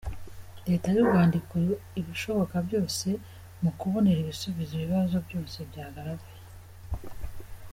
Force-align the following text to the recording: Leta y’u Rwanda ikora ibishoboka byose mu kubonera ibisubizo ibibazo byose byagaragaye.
Leta 0.69 0.87
y’u 0.95 1.07
Rwanda 1.09 1.33
ikora 1.41 1.73
ibishoboka 2.01 2.55
byose 2.67 3.07
mu 3.61 3.71
kubonera 3.79 4.19
ibisubizo 4.21 4.71
ibibazo 4.75 5.15
byose 5.27 5.57
byagaragaye. 5.69 6.41